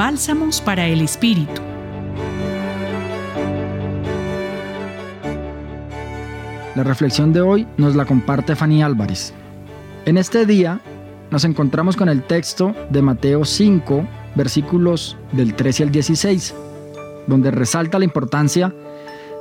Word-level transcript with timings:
Bálsamos 0.00 0.62
para 0.62 0.86
el 0.86 1.02
Espíritu. 1.02 1.60
La 6.74 6.82
reflexión 6.84 7.34
de 7.34 7.42
hoy 7.42 7.66
nos 7.76 7.94
la 7.94 8.06
comparte 8.06 8.56
Fanny 8.56 8.82
Álvarez. 8.82 9.34
En 10.06 10.16
este 10.16 10.46
día 10.46 10.80
nos 11.30 11.44
encontramos 11.44 11.98
con 11.98 12.08
el 12.08 12.22
texto 12.22 12.74
de 12.88 13.02
Mateo 13.02 13.44
5, 13.44 14.08
versículos 14.36 15.18
del 15.32 15.54
13 15.54 15.82
al 15.82 15.90
16, 15.90 16.54
donde 17.26 17.50
resalta 17.50 17.98
la 17.98 18.06
importancia 18.06 18.74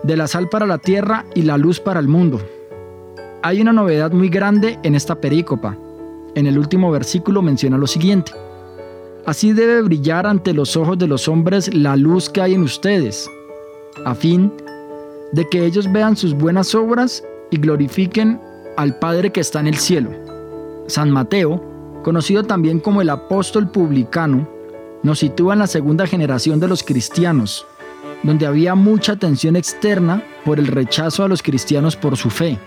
de 0.03 0.17
la 0.17 0.27
sal 0.27 0.49
para 0.49 0.65
la 0.65 0.79
tierra 0.79 1.23
y 1.35 1.43
la 1.43 1.57
luz 1.57 1.79
para 1.79 2.01
el 2.01 2.09
mundo. 2.09 2.41
Hay 3.43 3.61
una 3.61 3.71
novedad 3.71 4.11
muy 4.11 4.27
grande 4.27 4.77
en 4.83 4.95
esta 4.95 5.21
perícopa. 5.21 5.77
En 6.35 6.47
el 6.47 6.59
último 6.59 6.91
versículo 6.91 7.41
menciona 7.41 7.77
lo 7.77 7.87
siguiente. 7.87 8.33
Así 9.25 9.53
debe 9.53 9.81
brillar 9.81 10.25
ante 10.25 10.53
los 10.53 10.75
ojos 10.75 10.97
de 10.97 11.07
los 11.07 11.27
hombres 11.27 11.73
la 11.73 11.95
luz 11.95 12.29
que 12.29 12.41
hay 12.41 12.53
en 12.53 12.63
ustedes, 12.63 13.29
a 14.05 14.15
fin 14.15 14.51
de 15.33 15.47
que 15.49 15.65
ellos 15.65 15.91
vean 15.91 16.15
sus 16.15 16.33
buenas 16.33 16.73
obras 16.73 17.23
y 17.51 17.57
glorifiquen 17.57 18.39
al 18.77 18.97
Padre 18.97 19.31
que 19.31 19.41
está 19.41 19.59
en 19.59 19.67
el 19.67 19.75
cielo. 19.75 20.09
San 20.87 21.11
Mateo, 21.11 21.61
conocido 22.03 22.43
también 22.43 22.79
como 22.79 23.01
el 23.01 23.09
apóstol 23.09 23.69
publicano, 23.69 24.47
nos 25.03 25.19
sitúa 25.19 25.53
en 25.53 25.59
la 25.59 25.67
segunda 25.67 26.07
generación 26.07 26.59
de 26.59 26.67
los 26.67 26.83
cristianos, 26.83 27.65
donde 28.23 28.45
había 28.45 28.75
mucha 28.75 29.15
tensión 29.15 29.55
externa 29.55 30.23
por 30.45 30.59
el 30.59 30.67
rechazo 30.67 31.23
a 31.23 31.27
los 31.27 31.43
cristianos 31.43 31.95
por 31.95 32.17
su 32.17 32.29
fe. 32.29 32.57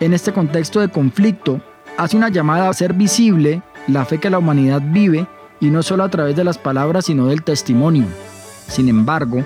En 0.00 0.12
este 0.12 0.32
contexto 0.32 0.80
de 0.80 0.88
conflicto, 0.88 1.60
hace 1.96 2.16
una 2.16 2.28
llamada 2.28 2.68
a 2.68 2.74
ser 2.74 2.92
visible 2.92 3.62
la 3.88 4.04
fe 4.04 4.18
que 4.18 4.28
la 4.28 4.38
humanidad 4.38 4.82
vive 4.84 5.26
y 5.60 5.70
no 5.70 5.82
solo 5.82 6.04
a 6.04 6.10
través 6.10 6.36
de 6.36 6.44
las 6.44 6.58
palabras 6.58 7.06
sino 7.06 7.26
del 7.26 7.42
testimonio. 7.42 8.06
Sin 8.68 8.88
embargo, 8.88 9.44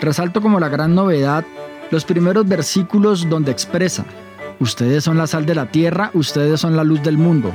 resalto 0.00 0.40
como 0.40 0.60
la 0.60 0.68
gran 0.68 0.94
novedad 0.94 1.44
los 1.90 2.04
primeros 2.04 2.48
versículos 2.48 3.28
donde 3.28 3.52
expresa, 3.52 4.04
ustedes 4.60 5.04
son 5.04 5.18
la 5.18 5.26
sal 5.26 5.44
de 5.44 5.54
la 5.54 5.66
tierra, 5.66 6.10
ustedes 6.14 6.58
son 6.60 6.74
la 6.74 6.84
luz 6.84 7.02
del 7.02 7.18
mundo. 7.18 7.52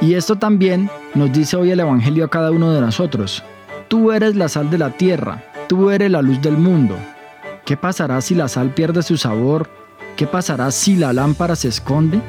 Y 0.00 0.14
esto 0.14 0.36
también 0.36 0.90
nos 1.14 1.32
dice 1.32 1.56
hoy 1.56 1.70
el 1.70 1.80
Evangelio 1.80 2.24
a 2.24 2.28
cada 2.28 2.50
uno 2.50 2.72
de 2.72 2.80
nosotros. 2.80 3.42
Tú 3.88 4.12
eres 4.12 4.36
la 4.36 4.48
sal 4.48 4.70
de 4.70 4.78
la 4.78 4.90
tierra, 4.90 5.42
tú 5.68 5.90
eres 5.90 6.10
la 6.10 6.22
luz 6.22 6.40
del 6.42 6.56
mundo. 6.56 6.96
¿Qué 7.64 7.76
pasará 7.76 8.20
si 8.20 8.34
la 8.34 8.48
sal 8.48 8.70
pierde 8.70 9.02
su 9.02 9.16
sabor? 9.16 9.70
¿Qué 10.16 10.26
pasará 10.26 10.70
si 10.70 10.96
la 10.96 11.12
lámpara 11.12 11.56
se 11.56 11.68
esconde? 11.68 12.20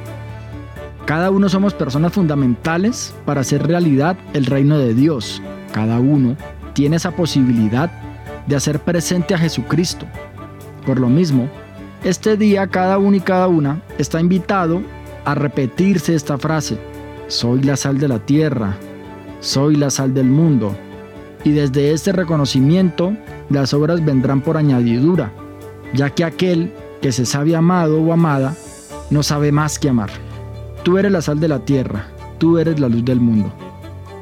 Cada 1.06 1.32
uno 1.32 1.50
somos 1.50 1.73
personas 1.73 2.14
fundamentales 2.14 3.14
para 3.26 3.42
hacer 3.42 3.68
realidad 3.68 4.16
el 4.34 4.46
reino 4.46 4.78
de 4.78 4.94
Dios. 4.94 5.42
Cada 5.73 6.00
uno 6.00 6.38
tiene 6.73 6.95
esa 6.95 7.12
posibilidad 7.12 7.92
de 8.48 8.56
hacer 8.56 8.80
presente 8.80 9.34
a 9.34 9.38
Jesucristo. 9.38 10.06
Por 10.86 11.02
lo 11.02 11.10
mismo, 11.10 11.50
este 12.06 12.38
día 12.38 12.68
cada 12.68 12.98
uno 12.98 13.18
y 13.18 13.20
cada 13.20 13.50
una 13.50 13.82
está 13.98 14.22
invitado 14.22 14.82
a 15.26 15.36
repetirse 15.36 16.16
esta 16.16 16.38
frase. 16.38 16.78
Soy 17.28 17.64
la 17.64 17.76
sal 17.76 17.98
de 17.98 18.08
la 18.08 18.20
tierra, 18.20 18.78
soy 19.42 19.76
la 19.76 19.90
sal 19.90 20.14
del 20.14 20.28
mundo. 20.28 20.73
Y 21.44 21.52
desde 21.52 21.92
este 21.92 22.14
reconocimiento, 22.14 23.14
las 23.50 23.73
obras 23.73 24.04
vendrán 24.06 24.40
por 24.40 24.56
añadidura, 24.56 25.34
ya 25.94 26.10
que 26.10 26.23
aquel 26.23 26.72
que 27.02 27.12
se 27.12 27.26
sabe 27.26 27.58
amado 27.58 28.02
o 28.02 28.14
amada 28.14 28.56
no 29.10 29.22
sabe 29.22 29.52
más 29.52 29.78
que 29.78 29.90
amar. 29.90 30.10
Tú 30.84 30.98
eres 30.98 31.14
la 31.14 31.22
sal 31.22 31.39
de 31.39 31.48
la 31.48 31.59
tierra, 31.59 32.08
tú 32.39 32.58
eres 32.58 32.78
la 32.78 32.89
luz 32.89 33.06
del 33.06 33.22
mundo. 33.22 33.53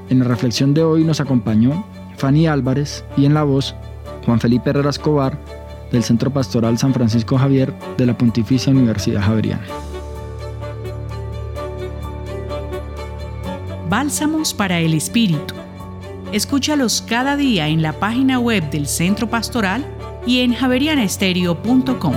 En 0.09 0.20
la 0.20 0.26
reflexión 0.26 0.76
de 0.76 0.84
hoy 0.84 1.04
nos 1.04 1.20
acompañó 1.20 1.84
Fanny 2.17 2.45
Álvarez 2.45 3.04
y 3.17 3.26
en 3.26 3.34
la 3.34 3.44
voz 3.44 3.76
Juan 4.26 4.40
Felipe 4.40 4.70
Herrera 4.70 4.92
Escobar 4.92 5.39
del 5.92 6.04
Centro 6.04 6.30
Pastoral 6.32 6.78
San 6.78 6.94
Francisco 6.94 7.36
Javier 7.38 7.73
de 7.98 8.06
la 8.06 8.16
Pontificia 8.16 8.72
Universidad 8.72 9.23
Javeriana. 9.23 9.64
Bálsamos 13.89 14.54
para 14.54 14.80
el 14.80 14.93
Espíritu. 14.93 15.55
Escúchalos 16.32 17.02
cada 17.02 17.38
día 17.38 17.67
en 17.70 17.82
la 17.82 17.93
página 17.93 18.39
web 18.39 18.70
del 18.70 18.86
Centro 18.86 19.30
Pastoral 19.30 19.83
y 20.28 20.42
en 20.42 20.54
javerianestereo.com. 20.54 22.14